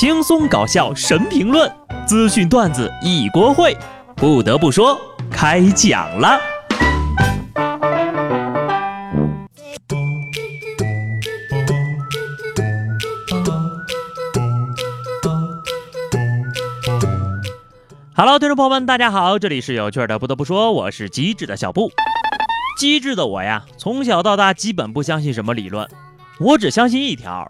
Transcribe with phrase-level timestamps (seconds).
[0.00, 1.68] 轻松搞笑神评论，
[2.06, 3.76] 资讯段子一锅烩。
[4.14, 4.96] 不得不说，
[5.28, 6.38] 开讲了。
[18.14, 20.16] Hello，听众朋友们，大家好，这里是有趣的。
[20.16, 21.90] 不得不说，我是机智的小布。
[22.78, 25.90] 机智的我呀，从小到大基本不相信什么理论，
[26.38, 27.48] 我只相信一条。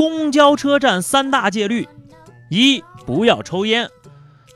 [0.00, 1.86] 公交车站三大戒律：
[2.48, 3.90] 一、不要抽烟，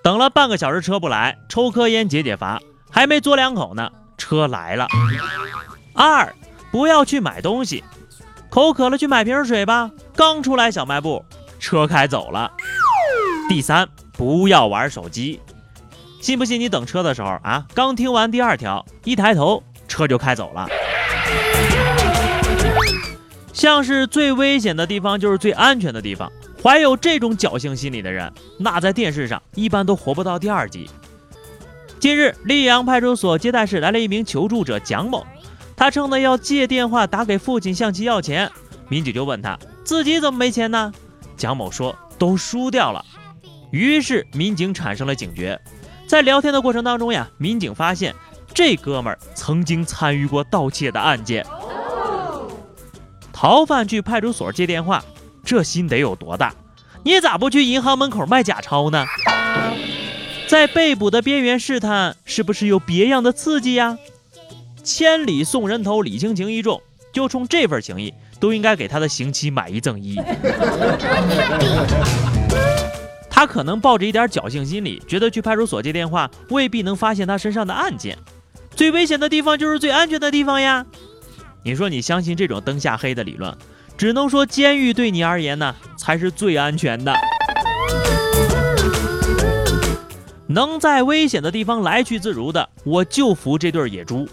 [0.02, 2.58] 等了半个小时车不来，抽颗烟解解乏。
[2.90, 4.86] 还没嘬两口呢，车来了。
[5.92, 6.34] 二、
[6.72, 7.84] 不要去买东西，
[8.48, 11.22] 口渴了去买瓶水吧，刚出来小卖部，
[11.60, 12.50] 车开走了。
[13.46, 15.42] 第三，不要玩手机，
[16.22, 20.66] 信不信你等车的时候啊，刚听完第二条，一抬头车就开走了。
[23.64, 26.30] 像是最危险的地方就是最安全的地方。
[26.62, 30.90] 怀有这种侥幸心理的人，那在电视上一般都活不到第二集。
[31.98, 35.26] 近日，溧阳派出所接待室来了一名求助者蒋某，
[35.74, 38.52] 他称呢要借电话打给父亲向其要钱。
[38.90, 40.92] 民警就问他自己怎么没钱呢？
[41.34, 43.02] 蒋某说都输掉了。
[43.70, 45.58] 于是民警产生了警觉，
[46.06, 48.14] 在聊天的过程当中呀，民警发现
[48.52, 51.46] 这哥们儿曾经参与过盗窃的案件。
[53.44, 55.04] 逃犯去派出所接电话，
[55.44, 56.54] 这心得有多大？
[57.02, 59.04] 你咋不去银行门口卖假钞呢？
[60.48, 63.98] 在被捕的边缘试探，是不是有别样的刺激呀？
[64.82, 66.80] 千里送人头，礼轻情意重，
[67.12, 70.18] 就冲这份情谊，都应该给他的刑期买一赠一。
[73.28, 78.16] 他可能抱着一点侥幸心理，觉得去派出所接电话未必能发现他身上的案件。
[78.74, 80.86] 最危险的地方就是最安全的地方呀。
[81.66, 83.56] 你说你相信这种灯下黑的理论，
[83.96, 87.14] 只能说监狱对你而言呢才是最安全的。
[90.46, 94.28] 能在危险的地方来去自如的，我就服这对野猪。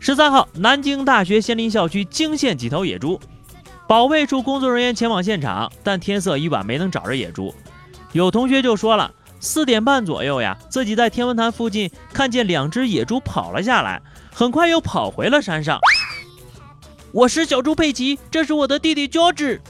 [0.00, 3.20] 十三号，南京大学仙林校区惊现几头野猪，
[3.86, 7.54] 保卫处工作人员前往现场，但天色已晚，没能找着野猪。
[8.10, 14.02] 有同学就说了，四点半左右呀，自己在天文台附近看见两只野猪跑了下来，
[14.34, 15.78] 很快又跑回了山上。
[17.12, 19.60] 我是小猪佩奇，这是我的弟弟 George。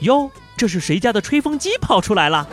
[0.00, 2.46] 哟，这是谁家的吹风机跑出来了？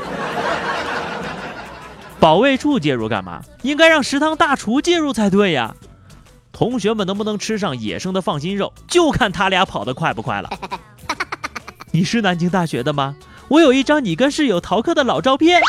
[2.18, 3.42] 保卫处介入干嘛？
[3.64, 5.76] 应该让食堂大厨介入才对呀。
[6.54, 10.50] 同学们能不能吃上野生的放心肉，就看他俩跑得快不快了。
[11.92, 13.16] 你是南京大学的吗？
[13.50, 15.62] 我有一张你跟室友逃课的老照片。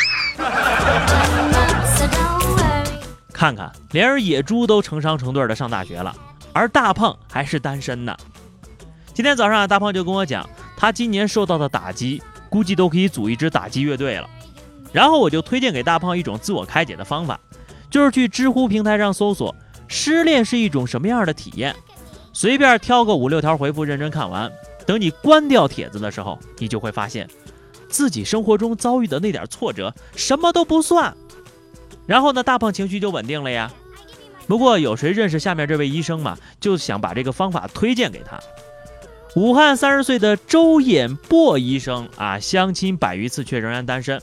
[3.32, 6.15] 看看，连野猪都成双成对的上大学了。
[6.52, 8.16] 而大胖还是单身呢。
[9.14, 14.28] 今天早上啊，大胖就跟我讲，他今年受到的打击，估计都可以组一支打击乐队了。
[14.92, 17.38] 然后我就推荐给大胖一种自我开解的方法，
[17.90, 19.54] 就是去知乎平台上搜索
[19.88, 21.74] “失恋是一种什么样的体验”，
[22.32, 24.50] 随便挑个五六条回复，认真看完。
[24.86, 27.28] 等你关掉帖子的时候，你就会发现，
[27.88, 31.14] 自己生活中遭遇的那点挫折什么都不算。
[32.04, 33.72] 然后呢，大胖情绪就稳定了呀。
[34.47, 36.36] 不过有谁认识下面这位医生嘛？
[36.60, 38.38] 就想把这个方法推荐给他。
[39.34, 44.20] 武汉三十岁的周衍波医生啊，相亲百余次却仍然单身。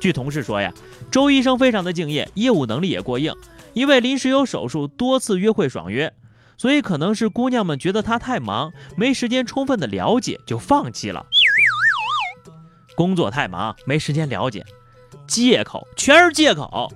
[0.00, 0.72] 据同事说呀，
[1.10, 3.34] 周医生非常的敬业，业务能力也过硬。
[3.74, 6.10] 因为临时有手术，多次约会爽约，
[6.56, 11.26] 所以可能是姑娘们觉得他太忙，没时间充分的了解，就放弃了。
[12.94, 14.64] 工作太忙，没时间了解，
[15.26, 16.90] 借口全是借口。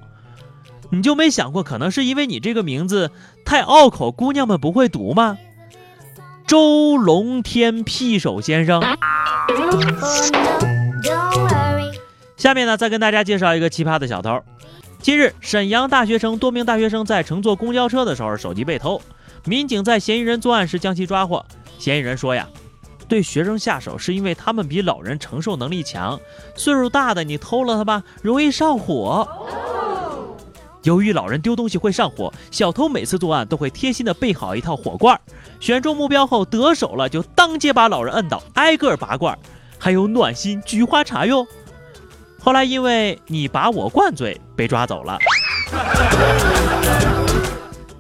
[0.90, 3.10] 你就没想过，可能是因为你这个名字
[3.44, 5.38] 太拗口，姑娘们不会读吗？
[6.46, 8.82] 周龙天屁手先生。
[12.36, 14.42] 下面呢，再跟大家介绍一个奇葩的小偷。
[15.00, 19.00] 近日，沈阳大学城多名大学生在乘坐公交车的时候，手机被偷，
[19.44, 21.44] 民警在嫌疑人作案时将其抓获。
[21.78, 22.48] 嫌疑人说呀，
[23.08, 26.18] 对学生下手是因为他们比老人承受能力强，
[26.56, 29.28] 岁数大的你偷了他吧，容易上火。
[30.82, 35.20] 由于老人丢东西会上火，小偷每次作案都会贴心的备好一套火罐，
[35.60, 39.38] 选中目标后得手了就当街把老人摁倒，挨个拔罐，
[39.78, 41.46] 还有暖心菊花茶哟。
[42.42, 45.18] 后来因为你拔我罐罪被抓走了。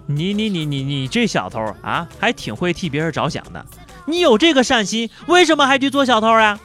[0.06, 3.64] 你你你你你这小偷啊，还挺会替别人着想的。
[4.06, 6.58] 你有这个善心，为什么还去做小偷啊？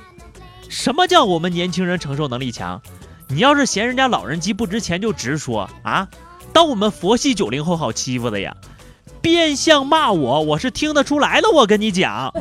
[0.69, 2.81] 什么叫我们年轻人承受能力强？
[3.27, 6.07] 你要是嫌人家老人机不值钱，就直说啊！
[6.53, 8.55] 当我们佛系九零后好欺负的呀？
[9.21, 11.49] 变相骂我，我是听得出来的。
[11.49, 12.31] 我跟你讲，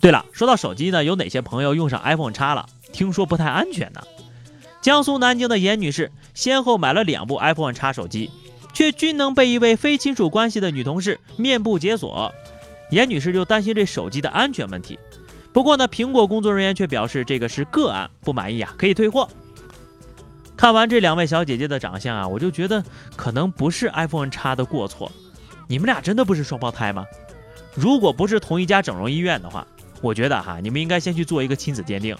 [0.00, 2.66] 对了，说到手机呢，有哪些朋友用上 iPhone 叉了？
[2.92, 4.00] 听说不太安全呢。
[4.80, 8.30] 江苏南京的严女士先后买了两部 iPhone 叉手机，
[8.72, 12.32] 却均能被一位非亲属关系的女同事面部解锁。
[12.90, 14.98] 严女士就担心这手机的安全问题。
[15.52, 19.28] 不过呢，苹果工作人员却表示这个是个案，不满意啊可以退货。
[20.56, 22.82] 看完这两位小姐姐的长相啊，我就觉得
[23.16, 25.10] 可能不是 iPhone 叉的过错。
[25.68, 27.04] 你们俩真的不是双胞胎吗？
[27.74, 29.66] 如果不是同一家整容医院的话，
[30.00, 32.16] 我觉得哈，你们应该先去做一个亲子鉴定。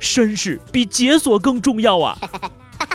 [0.00, 2.18] 身世比解锁更重要啊！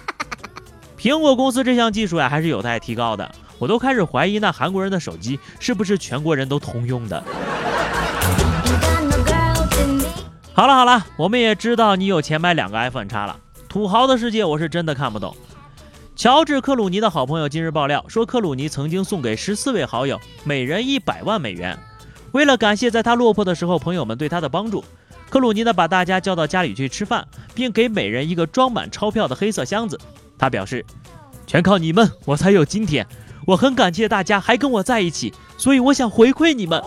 [0.98, 3.30] 苹果公司这项技术呀，还是有待提高的。
[3.60, 7.24] 我都开始怀疑那韩国人的手机是不是全国人都通用的。
[10.64, 13.38] 好了好了，我们也知道你有钱买两个 iPhone 叉了。
[13.68, 15.36] 土豪的世界我是真的看不懂。
[16.16, 21.78] 乔治·克鲁尼的好朋友今日爆料说，克鲁尼曾经送给十四位好友每人一百万美元，
[22.32, 24.86] 为了感谢在他落魄的时候朋友们对他的帮助。
[25.30, 30.00] 克鲁尼呢，把大家叫到家里去吃饭，并给每人一个装满钞票的黑色箱子。
[30.38, 30.86] 他表示
[31.46, 33.06] ：“全靠你们，我才有今天。
[33.46, 36.82] 我很感谢大家还跟我在一起，所以我想回馈你们。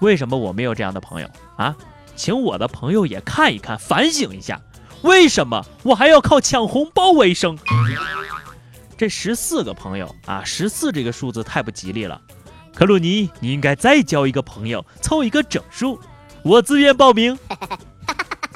[0.00, 1.74] 为什么我没有这样的朋友啊？
[2.16, 4.60] 请我的朋友也看一看，反省一下，
[5.02, 7.58] 为什么我还要靠抢红包为生？
[8.96, 12.20] 这十四个朋友啊，十四这个数字太不吉利了。
[12.74, 15.98] 克鲁尼，你应该再交一个朋友，凑一个整数。”
[16.44, 17.38] 我自愿报名。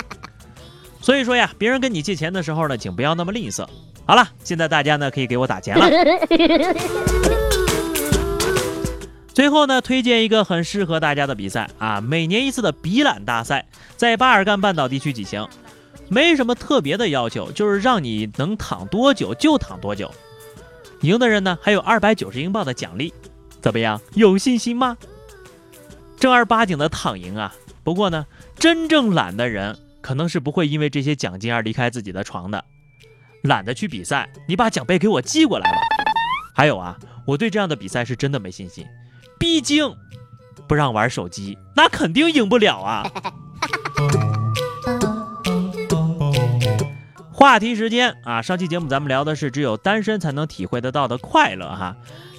[1.01, 3.67] 所以说呀，别人跟你借钱的时候呢，请不要那么吝啬。
[4.07, 5.89] 好了，现在大家呢可以给我打钱了。
[9.39, 15.47] 最后呢，推荐一个很适合大家的比赛啊，每年一次的比懒大赛，在巴尔干半岛地区举行，
[16.09, 20.13] 没什么特别的要求，就是让你能躺多久就躺多久。
[21.03, 23.15] 赢的人呢还有二百九十英镑的奖励，
[23.61, 24.01] 怎么样？
[24.15, 24.99] 有信心吗？
[26.19, 27.55] 正儿八经的躺赢啊！
[27.85, 28.27] 不过呢，
[28.59, 32.65] 真正懒的人可能是不会因为这些奖金而离开自己的床的。
[33.43, 35.79] 懒得去比赛，你把奖杯给我寄过来吧。
[36.57, 38.85] 还有啊，我对这样的比赛是真的没信心，
[39.39, 39.97] 毕竟
[40.67, 43.11] 不让玩手机，那肯定赢不了啊。
[47.33, 51.97] 话题时间啊，上期节目咱们聊的是只有单身才能体会得到的快乐哈。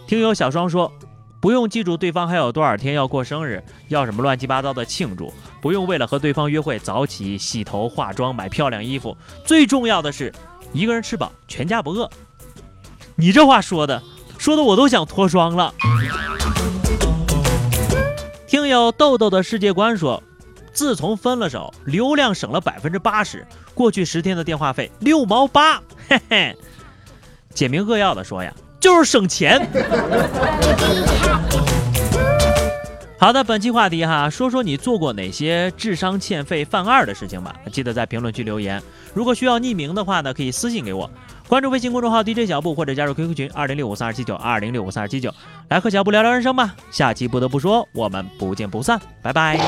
[0.07, 0.91] 听友小双说。
[1.41, 9.15] 不用记住对方还有多少天要过生日，要什么乱七八糟的庆祝，不用为了和对方约会早起洗头化妆买漂亮衣服，
[9.45, 10.33] 最重要的是
[10.73, 12.09] 一个人吃饱全家不饿。
[13.15, 14.03] 你这话说的，
[14.37, 15.73] 说的我都想脱妆了。
[18.49, 20.23] 听友豆豆的世界观说，
[20.73, 26.57] 自从分了手，流量省了百分之八十，过去十天的电话费六毛八，嘿嘿。
[27.53, 28.51] 简明扼要的说呀。
[28.79, 29.69] 就是省钱。
[33.19, 37.53] 好的，本期话题哈，说说你做过哪些智商欠费犯二的事情吧。
[37.69, 38.81] 记得在评论区留言。
[39.13, 41.11] 如果需要匿名的话呢，可以私信给我。
[41.45, 45.33] 关注微信公众号 DJ 小布，或者加入 QQ 群二零六五三二七九二零六五三二七九，
[45.67, 46.73] 来和小布聊聊人生吧。
[46.91, 49.59] 下期不得不说，我们不见不散，拜拜。